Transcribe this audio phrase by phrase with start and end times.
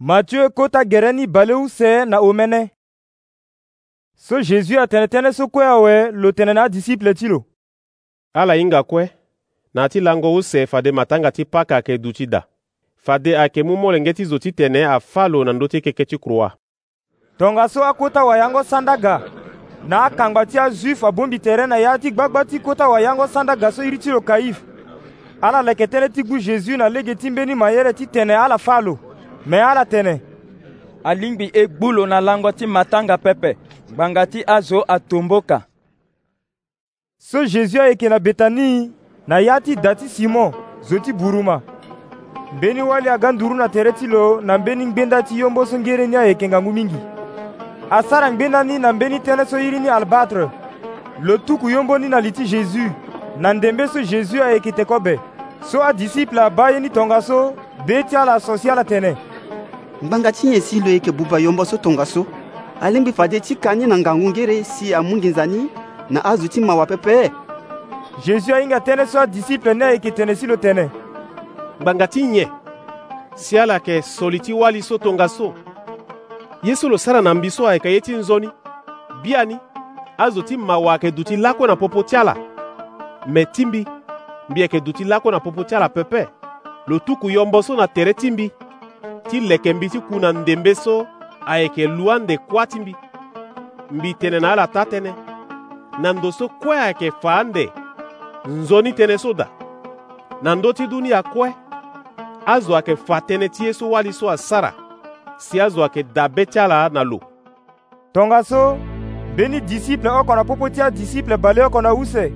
[0.00, 2.68] Matthieu kota gɛrɛ ni balewu sɛ na o mɛnɛ
[4.16, 7.44] so jésus atɛnɛtɛnɛ sokue awe lo tene na disiple ti lo
[8.34, 9.08] ala hinga kue
[9.72, 12.40] na ti lango use fade matanga ti paka ayeke duti da
[12.96, 16.56] fade ayeke mu molenge ti zo titene afâ lo na ndö ti keke ti kuruwa
[17.38, 19.22] tongaso akota wayango sandaga
[19.86, 23.82] na akangba ti azuife abongbi tere na ya ti gbagba ti kota wayango sandaga so
[23.82, 24.58] iri ti lo kaïfe
[25.40, 29.13] ala yeke tënë ti gu jésus na lege ti mbeni mayere titene ala fâ lo
[29.46, 30.14] me ala tënë
[31.04, 33.56] alingbi e gbu lo na lango ti matanga pepe
[33.92, 35.62] ngbanga ti azo atomboka
[37.18, 38.90] so jésus ayeke na betani
[39.26, 41.60] na ya ti da ti simon zo ti buruma
[42.56, 46.06] mbeni wali aga nduru na tere ti lo na mbeni ngbenda ti yombo so ngere
[46.06, 47.00] ni ayeke ngangu mingi
[47.90, 50.48] asara ngbenda ni na mbeni tënë so iri ni albatre
[51.20, 52.90] lo tuku yombo ni na li ti jésus
[53.38, 55.18] na ndembe so jésus ayeke teko be
[55.62, 57.54] so adisiple abâ ye ni tongaso
[57.86, 59.14] be ti ala so si ala tene
[60.02, 62.26] ngbanga ti nyen si lo yeke buba yombo so tongaso
[62.80, 65.68] alingbi fade ti ka ni na ngangu ngere si amungi nzani
[66.10, 67.30] na azo ti mawa pepe
[68.26, 70.90] jésus ahinga tënë so adisiple ni ayeke tene si lo tene
[71.80, 72.48] ngbanga ti nyen
[73.34, 75.54] si ala yeke soli ti wali so tongaso
[76.62, 78.50] ye so lo sara na mbi so ayeke ye ti nzoni
[79.22, 79.56] bi ani
[80.18, 82.34] azo ti mawa ayeke duti lakue na popo ti ala
[83.26, 83.86] me ti mbi
[84.50, 86.26] mbi ayeke duti lakue na popo ti ala pepe
[86.86, 88.50] lo tuku yombo so na tere ti mbi
[89.34, 91.06] ti leke mbi ti ku na ndembe so
[91.46, 92.94] ayeke lwa ndekua ti mbi
[93.90, 95.12] mbi tene na ala ta tënë
[96.02, 97.66] na ndo so kue ayeke faa ande
[98.46, 99.46] nzoni tënë so da
[100.42, 101.50] na ndö ti dunia kue
[102.46, 104.70] azo ayeke fa tënë ti ye so wali so asara
[105.42, 107.18] si azo ayeke dabe ti ala na lo
[108.14, 108.78] tongaso
[109.34, 112.30] mbeni disiple oko na popo ti adisiple bale oko na use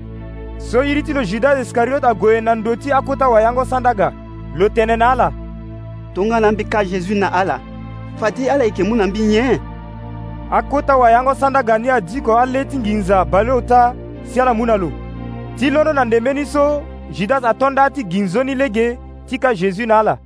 [0.59, 4.11] so iri ti lo judas iskariot ague na ndö ti akota wayango sandaga
[4.59, 5.31] lo tene na ala
[6.15, 7.61] tonga na mbi ka jésus na ala
[8.17, 9.59] fa ti ala e yeke mû na mbi nyen
[10.51, 14.93] akota wayango sandaga ni adiko ale ti nginza baleo ta si ala mû na lo
[15.57, 20.19] ti londo na ndembeni so judasi atonda ti ginzoni lege ti ka jésus na ala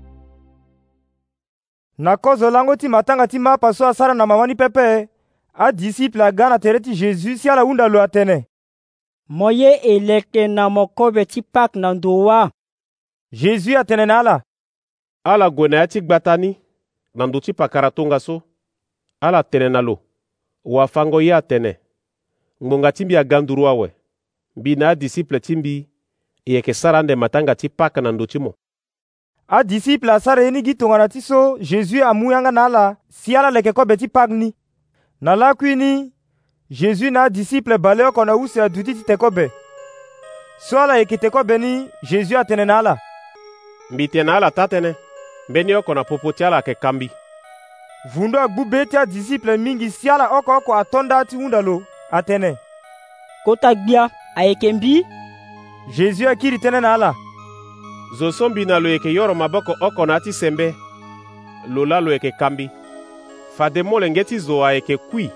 [1.99, 5.09] na kozo lango ti matanga ti mapa so asara na mama ni pepe
[5.55, 8.45] adisiple aga na tere ti jésus si ala hunda lo atene
[9.29, 12.51] mo ye e yeke na mo kobe ti pâke na ndo wa
[13.33, 14.43] jésus atene na ala
[15.25, 16.61] ala gwenea ti gbatani
[17.15, 18.43] na ndu ti pakara tongaso
[19.21, 19.99] ala tene na lo
[20.65, 21.79] wafango ye atene
[22.63, 23.95] ngbonga ti mbi aga nduru awe
[24.57, 25.89] mbi na adisiple ti mbi
[26.45, 28.55] e yeke sara ande matanga ti pâke na ndö ti mo
[29.49, 33.59] adisiple asara ye ni gi tongana ti so jésus amu yanga na ala si ala
[33.59, 34.55] yeke kobe ti pâke ni
[35.21, 36.13] na lakui ni
[36.71, 39.51] jésus na adisiple bale oko na use aduti ti tekobe
[40.59, 42.99] so ala yeke tekobe ni jésus atene na ala
[43.91, 44.93] mbi tene na ala ta tënë
[45.53, 47.11] mbeni oko na popo ti ala yeke kambi
[48.15, 51.83] vundu agbu be ti adisiple mingi si ala oko oko atonda ti hunda lo
[52.19, 52.55] atënë
[53.45, 54.95] kota gbia ayeke mbi
[55.97, 57.11] jésus akiri tënë na ala
[58.19, 60.73] zo so mbi na lo yeke yoro maboko oko na ya ti sembe
[61.69, 62.71] lo la lo yeke kambi
[63.57, 65.29] fade molenge ti zo ayeke kui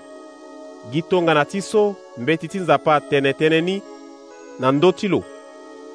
[0.91, 3.77] gi tongana ti so mbeti ti nzapa atene tënë ni
[4.59, 5.21] na ndö ti lo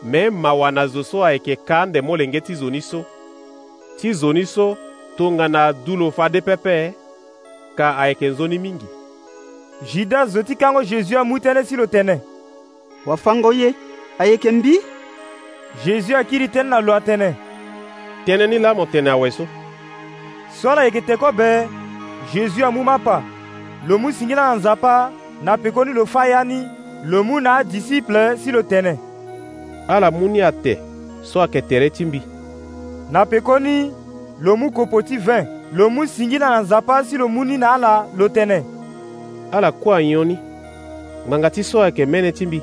[0.02, 3.02] me mawa na zo so ayeke kaa ande molenge ti zo ni so
[3.98, 4.76] ti zoni so
[5.16, 6.94] tongana dulo fade pepe
[7.76, 8.86] ka ayeke nzoni mingi
[9.92, 12.20] juda zo ti kango jésus amû tënë si lo tene
[13.06, 13.74] wafango ye
[14.18, 14.78] ayeke mbi
[15.84, 17.34] jésus akiri tënë na lo atene
[18.26, 19.46] tënë ni la mo tene aweso
[20.62, 21.68] so na yeke teko be
[22.34, 23.22] jésus amû mapa
[23.86, 25.10] lo mû singi na nzapa
[25.42, 26.60] na pekoni lo fâ ya ni
[27.04, 28.96] lo mû na adisiple si lo tene
[29.88, 30.78] ala mû ni ate
[31.22, 32.22] so ayeke tere ti mbi
[33.12, 33.92] na pekoni
[34.40, 35.46] lo mu kopoti 20
[35.76, 38.58] lo mu singina na nzapa si lo mu ni na ala lo tënë
[39.52, 40.36] ala kuâ nyoni
[41.28, 42.60] ngbanga ti so ayeke mene ti mbi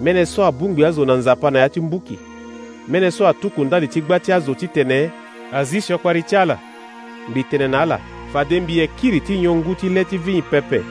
[0.00, 2.18] mene so abungbi azo na nzapa na ya ti mbuki
[2.88, 5.10] mene so atuku ndali ti gba ti azo titene
[5.52, 6.58] azi siokpari ti ala
[7.28, 8.00] mbi tene na ala
[8.32, 10.82] fade mbi e kiri ti nyongu ti le ti vini pepe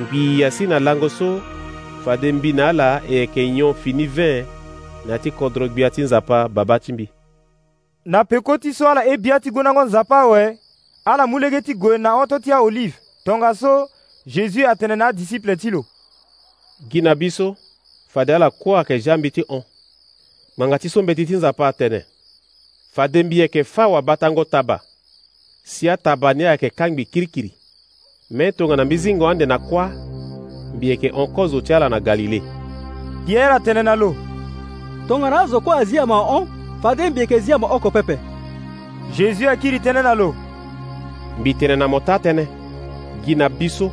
[0.00, 1.40] mbi ya si na lango so
[2.04, 4.44] fade mbi na ala e yeke nyon fini 20
[5.06, 7.08] na ya ti kodro gbia ti nzapa babâ ti mbi
[8.04, 10.58] na peko ti so ala e bia ti gue na ngo nzapa awe
[11.04, 13.88] ala mu lege ti gue na hondö ti aolive tongaso
[14.26, 15.84] jésus atene na adisiple ti lo
[16.90, 17.56] gi na biso
[18.08, 19.62] fade ala kuâ yeke zambi ti hon
[20.58, 22.04] manga ti so mbeti ti nzapa atene
[22.94, 24.80] fade mbi yeke fâ wabatango taba
[25.64, 27.54] si ataba ni ayeke kangbi kirikiri
[28.30, 29.88] mê tongana mbi zingo ande na kuâ
[30.74, 32.42] mbi yeke hon kozo ti ala na galile
[33.26, 34.16] gi ye la tene na lo
[35.08, 38.18] tongana azo kue azia ma hon fade mbi ekezia mo oko pepe
[39.16, 40.34] jésus akiri tënë na lo
[41.40, 42.42] mbi tene na mo ta tënë
[43.24, 43.86] gi na biso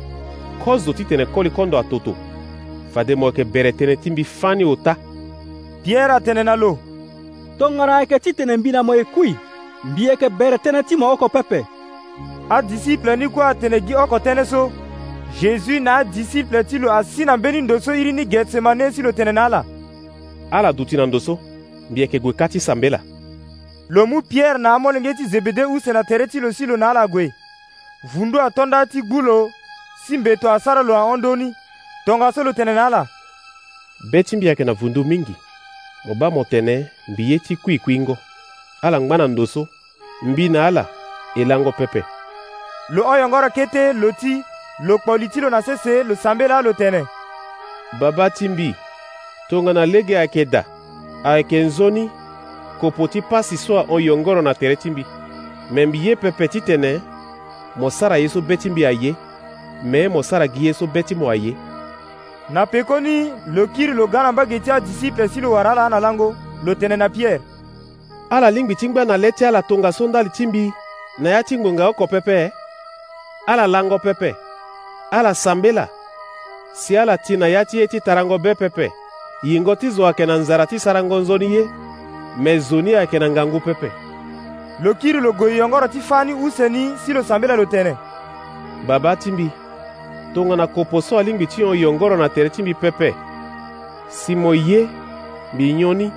[0.64, 2.12] kozo ti tene koli kondo atoto
[2.92, 4.92] fade mo yeke bere tënë ti mbi fani ota
[5.84, 6.74] pierre atene na lo
[7.58, 9.32] tongana yeke ti tene mbi na mo e kui
[9.84, 11.62] mbi yeke bere tënë ti mo oko pepe
[12.52, 14.68] adisiple ni kuâ atene gi oko tënë so
[15.40, 19.12] jésus na adisiple ti lo asi na mbeni ndo so iri ni getsemane si lo
[19.12, 19.64] tene na ala
[20.50, 21.38] ala duti na ndo so
[21.90, 23.00] mbiye yeke gue kâ ti sambe la
[23.88, 26.90] lo mû pierre na amolenge ti zebede use na tere ti lo si lo na
[26.90, 27.32] ala gue
[28.12, 29.50] vundu atonda ti gbu lo
[30.06, 31.52] si mbeto asara lo ahondöni
[32.06, 33.06] tongaso lo tene na ala
[34.10, 35.34] be ti mbi yeke na vundu mingi
[36.04, 38.16] mo ba mo tene mbi ye ti kuikuingo
[38.82, 39.66] ala ngba na ndo so
[40.22, 40.86] mbi na ala
[41.34, 42.02] e lango pepe
[42.88, 44.42] lo hongongoro kete lo ti
[44.86, 47.02] lo kpoli ti lo na sese lo sambe la lo tene
[48.00, 48.74] babâ ti mbi
[49.48, 50.64] tongana lege ayeke da
[51.24, 52.10] ayeke nzoni
[52.80, 55.04] koko ti pasi so oyongoro na tere ti mbi
[55.70, 57.00] me mbi ye pepe titene
[57.76, 59.14] mo sara ye so be ti mbi aye
[59.82, 61.56] me mo sara gi ye so be ti mo aye
[62.50, 66.00] na pekoni lo kiri lo ga na mbage ti adisiple si lo wara ala na
[66.00, 66.34] lango
[66.64, 67.40] lo tene na pierre
[68.30, 70.72] ala lingbi ti ngbâ na le ti ala tongaso ndali ti mbi
[71.18, 72.50] na ya ti ngbonga oko pepe
[73.46, 74.34] ala lango pepe
[75.10, 75.88] ala sambela
[76.74, 78.90] si ala ti na ya ti ye ti tarango be pepe
[79.42, 81.70] yingo ti zo ayeke na nzara ti sarango nzoni ye
[82.38, 83.90] me zoni ayeke na ngangu pepe
[84.80, 87.64] lo kiri lo goi yongoro ti fâ ni use ni si lo sambe la lo
[87.66, 87.96] tene
[88.86, 89.50] babâ ti mbi
[90.34, 93.14] tongana kopo so alingbi ti hon yongoro na tere ti mbi pepe
[94.08, 94.88] si mo ye
[95.54, 96.12] mbi nyon ni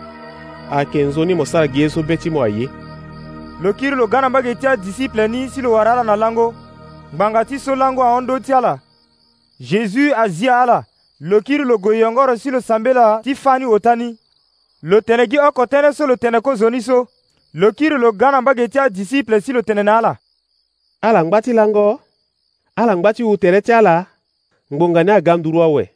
[0.71, 2.69] ayeke nzoni mo sara gi ye so be ti mo aye
[3.61, 6.53] lo kiri lo ga na mbage ti adisiple ni si lo wara ala na lango
[7.13, 8.79] ngbanga ti so lango ahon ndö ti ala
[9.59, 10.85] jésus azia ala
[11.19, 14.17] lo kiri lo gue yongoro si lo sambe la ti fani otani
[14.83, 17.07] lo tene gi oko tënë so lo tene kozoni so
[17.53, 20.17] lo kiri lo ga na mbage ti adisiple si lo tene na ala
[21.01, 21.99] ala ngba ti lango
[22.75, 24.05] ala ngba ti utere ti ala
[24.73, 25.89] ngbonga ni aga nduru awe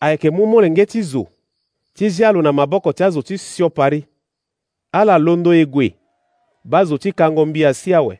[0.00, 1.26] ayeke mu molenge ti zo
[1.94, 4.04] ti zia lo na maboko ti azo ti sio pari
[4.92, 5.94] ala londo e gue
[6.64, 8.18] ba zo ti kango mbia si awe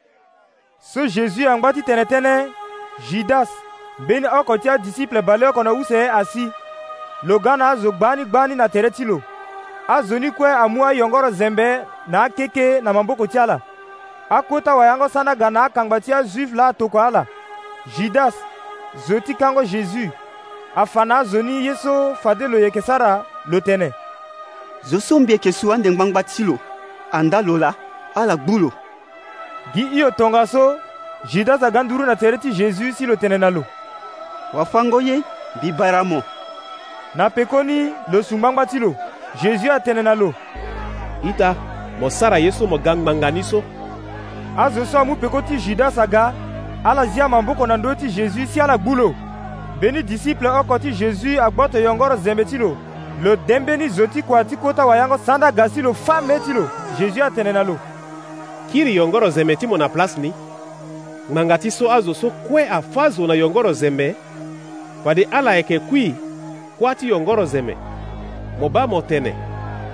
[0.79, 2.35] so jésus angba ti tene tënë
[3.11, 3.49] judas
[4.05, 6.51] mbeni ɔkɔtia disiple balewo kɔnɔ wuse asi
[7.23, 9.21] lo gana azo gbanigbani na tere ti lo
[9.89, 11.67] azo ni kue amu ayɔngɔrɔ zɛnbɛ
[12.09, 13.61] na akeke na maboko ti ala
[14.31, 17.27] akota wayango sanaga na akangba ti azuive la atoko ala
[17.97, 18.35] judas
[19.07, 20.09] zo ti kango jésus
[20.75, 23.93] afa na azo ni ye so fade lo yeke sara lo tene
[24.87, 26.59] zo so mbieke so andengbangba ti lo
[27.13, 27.75] anda lo la
[28.17, 28.71] ala gbu lo
[29.75, 30.79] gi hio tongaso
[31.31, 33.63] judas aga nduru na tere ti jésus si lo tene na lo
[34.53, 35.23] wafango ye
[35.57, 36.23] mbibara mo
[37.15, 38.95] na pekoni lo sungba-ngba ti lo
[39.43, 40.35] jésus atene na lo
[41.25, 41.55] ita
[42.01, 43.63] mo sara ye so mo ga ngbanga ni so
[44.59, 46.33] azo so amû peko ti judas aga
[46.85, 49.15] ala zia maboko na ndö ti jésus si ala gbu lo
[49.77, 52.77] mbeni disiple oko ti jésus agboto yongoro zembe ti lo
[53.23, 56.53] lo dembeni zo ti kua ti kota wayango sanda ga si lo fâ mê ti
[56.53, 56.69] lo
[56.99, 57.77] jésus atene na lo
[58.73, 60.33] kiri yongoro zembe ti mo na place ni
[61.31, 64.15] ngbanga ti so azo so kue afâ zo na yongoro zembe
[65.05, 66.15] Fadi ala yake kwi
[66.79, 67.77] kwati yongoro zeme
[68.61, 69.35] moba motene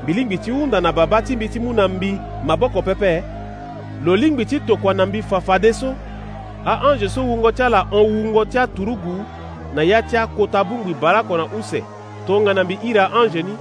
[0.02, 3.22] mbilingbi ti hunda na baba ti mbi ti mu na mbi maboko pepe
[4.04, 5.94] lo lingbi ti tokua na mbi fafade so
[6.66, 9.24] aange so wungo ti ala hon wungo ti aturugu
[9.74, 11.82] na ya ti akota abungbi balako na use
[12.26, 13.56] tongana mbi ira ange ni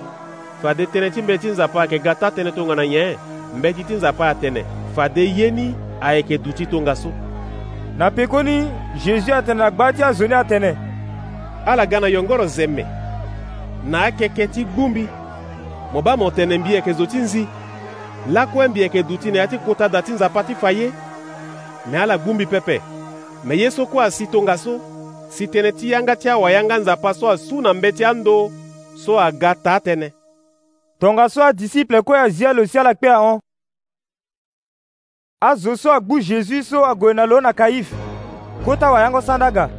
[0.62, 3.16] fade tënë ti mbe ti nzapa ayeke ga ta tënë tongana nyen
[3.58, 4.66] mbe ti ti nzapa atene
[4.96, 7.12] fade ye ni ayeke duti tongaso
[7.98, 8.66] na pekoni
[9.06, 10.85] jésus atene na gba ti azoni atene
[11.66, 12.84] ala ga na yɔngɔrɔ zɛmɛ
[13.86, 15.08] na akɛkɛ ti gbumbi
[15.94, 17.48] mo ba mo tene mbi yeke zo ti nzi
[18.30, 20.92] lakue mbi yeke duti na ya ti kota da ti nzapa ti fa ye
[21.90, 22.82] me ala gbumbi pepe
[23.44, 24.80] me ye so kue asi tongaso
[25.30, 28.50] si tënë ti yanga ti awayanga nzapa so asu na mbe ti ando
[28.98, 30.10] so aga taa tënë
[31.00, 33.40] tongaso adisiple kue azia lo si ala kpe ahon
[35.42, 37.94] azo so agbu jésus so ague na lo na kaife
[38.66, 39.70] kota wayango sandaga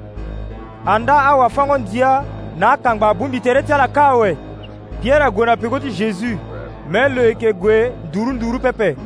[0.87, 2.23] anda awafango ndia
[2.59, 4.37] nakangba abungbi tere ti ala kâ awe
[5.03, 6.37] pierre ague na peko ti jésus
[6.91, 8.97] me lo yeke gue ndurunduru pepe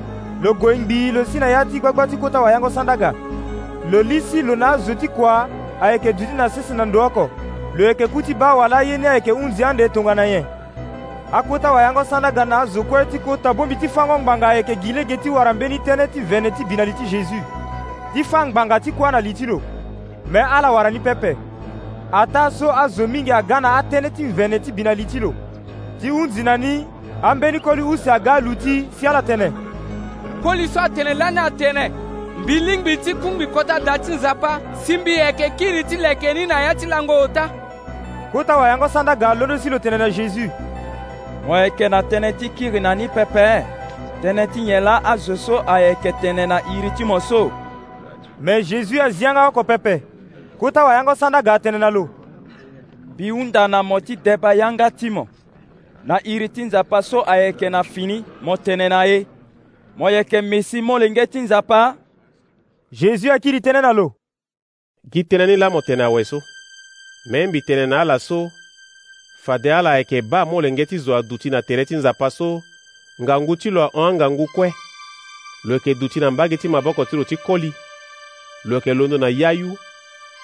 [0.43, 3.15] lo gue ngbii lo si na ya ti gbagba ti kota wayango sandaga
[3.91, 5.49] lo li si lo na azo ti kua
[5.81, 7.31] ayeke duti na sese na ndo oko
[7.75, 10.45] lo yeke ku ti ba awala ye ni ayeke hunzi ande e tongana nyen
[11.33, 15.17] akota wayango sandaga na azo kue ti kota bongbi ti fango ngbanga ayeke gi lege
[15.17, 17.41] ti wara mbeni tënë ti vene ti bi na li ti jésus
[18.13, 19.63] ti fangbanga ti kua na li ti lo
[20.31, 21.37] me ala wara ni pepe
[22.13, 25.31] ata so azo mingi aga na atënë ti mvene ti bina li ti lo
[26.01, 26.87] ti hunzi na ni
[27.23, 29.53] ambeni koli use aga lu ti Fiala Tene.
[30.43, 31.91] koli so atene lani atene
[32.43, 36.47] mbi lingbi ti kungbi kota da ti nzapa si mbi yeke kiri ti leke ni
[36.47, 37.51] na ya ti lango ota
[38.33, 40.51] kota wayango sanda ga londo si lo tene na jésus
[41.47, 43.65] mo yeke na tënë ti kiri na ni pepe
[44.23, 47.53] tënë ti nyen la azo so ayeke tene na iri ti mo so
[48.41, 50.10] me jésus azianga oko pepe
[50.61, 52.09] kutawa yango sanda ga atene na lu
[53.13, 55.29] mbi hunda na mo ti deba yanga ti mo
[56.05, 59.27] na iri ti nzapa so ayeke na fini mo tene na ye
[59.97, 61.97] mo yeke mesi molenge ti nzapa
[62.93, 64.07] jésus akiri tënë na lo
[65.13, 66.39] gi tënë ni la mo tene awe so
[67.31, 68.39] me mbi tene na ala so
[69.45, 72.61] fade ala ayeke ba molenge ti zo aduti na tere ti nzapa so
[73.23, 74.73] ngangu ti lo ahangangu kue
[75.65, 77.73] lo yeke duti na mbage ti maboko ti lo ti koli
[78.65, 79.73] lo yeke londo na ya yu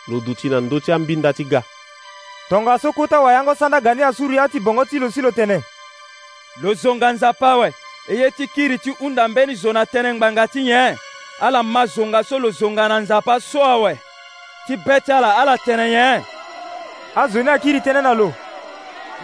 [0.08, 1.62] lo duti na ndö ti ambinda ti ga
[2.48, 5.62] tongaso kota wayango sanda ga ni asuri ti bongo ti lo si lo tene
[6.62, 7.72] lo zonga nzapa awe
[8.08, 10.96] e ye ti kiri ti hunda mbeni zo na tënë ngbanga ti nyen
[11.40, 13.98] ala ma zonga so lo zonga na nzapa so awe
[14.66, 16.22] ti be ti ala ala tene nyen
[17.14, 18.30] azo ni akiri tënë na lo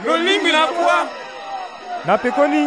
[0.05, 0.99] lo lingbi na kuâ
[2.05, 2.67] na pekoni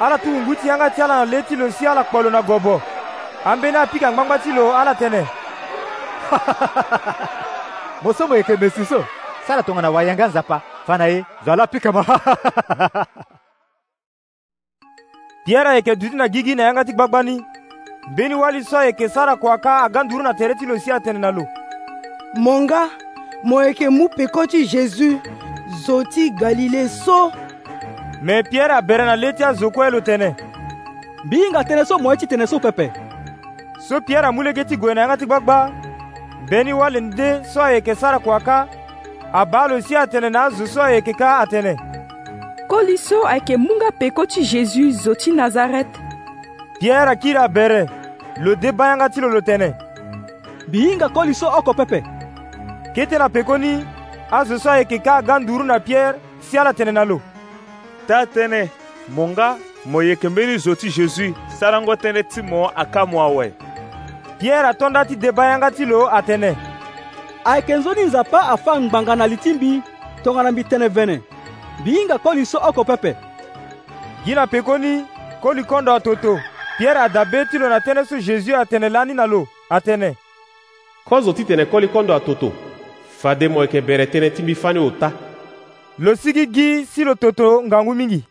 [0.00, 2.30] ala ti hungu ti yanga ti ala na le ti lo si ala kpo lo
[2.30, 2.82] na gobo
[3.44, 5.26] ambeni apika ngbangba ti lo ala tene
[8.02, 9.04] moso moyekeme siso
[9.46, 12.02] sala tongana wayanga nzapa fana ye zala pikama
[15.44, 17.44] piɛrɛ yeke duti na gigi na yanga ti gbagba ni
[18.12, 21.30] mbeni wali so ayeke sara kuaka aga nduru na tere ti lo si atene na
[21.30, 21.46] lo
[22.36, 22.88] monga
[23.44, 25.18] mo yeke mu peko ti jésus
[25.86, 27.32] zo ti galile so
[28.22, 30.36] me piɛrɛ abere na le ti azoko ye lo tene
[31.24, 32.90] mbi hinga tënë so mo ye ti tene so pepe
[33.88, 35.58] so piɛrɛ amu lege ti gue na yanga ti gbagba
[36.50, 38.68] beni walin de so yeke sara kua ka
[39.32, 41.76] abâ si atene na azo so ayeke ka atene
[42.68, 45.86] koli so ayeke munga peko ti jésus zo ti nazaret
[46.80, 47.86] pierre akiri abere
[48.40, 49.72] lo dé bayanga ti lo lo tene
[50.68, 52.04] mbi hinga koli so oko pepe
[52.94, 53.84] kete na peko ni
[54.30, 57.20] azo so ayeke ka aga nduru na pierre si ala tene na lo
[58.08, 58.64] ta tënë
[59.14, 63.69] mo nga mo yeke mbeni zo ti jésus sarango tënë ti mo aka mo awe
[64.40, 66.56] pierre atondati deba yanga ti lo atene
[67.44, 69.82] ayeke nzoni nzapa afâ ngbanga na li ti mbi
[70.24, 71.16] tongana mbi tënë vënë
[71.80, 73.12] mbi hinga koli so oko pepe
[74.24, 75.04] gi na pekoni
[75.42, 76.38] koli kondo toto
[76.78, 80.16] pierre adabe ti lo na tënë so jésus atene lani na lo atene
[81.04, 82.52] konzo ti tene koli kondo atoto
[83.20, 85.12] fade mo yeke bere tënë ti mbi fani ota
[85.98, 88.29] lo sigi gi si lo toto ngangu mingi